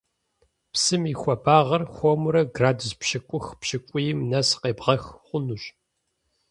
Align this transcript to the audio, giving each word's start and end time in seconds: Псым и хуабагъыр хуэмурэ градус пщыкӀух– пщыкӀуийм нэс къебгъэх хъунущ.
Псым 0.73 1.03
и 1.11 1.15
хуабагъыр 1.19 1.83
хуэмурэ 1.93 2.41
градус 2.55 2.91
пщыкӀух– 2.99 3.45
пщыкӀуийм 3.59 4.19
нэс 4.29 4.49
къебгъэх 4.61 5.03
хъунущ. 5.25 5.63